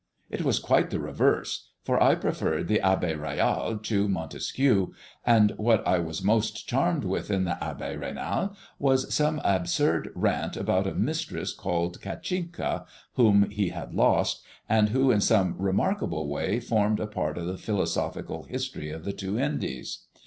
[0.31, 4.93] It was quite the reverse, for I preferred the Abbé Raynal to Montesquieu,
[5.27, 10.57] and what I was most charmed with in the Abbé Raynal was some absurd rant
[10.57, 16.59] about a mistress called Catchinka, whom he had lost, and who in some remarkable way
[16.59, 20.05] formed a part of the Philosophical History of the Two Indies.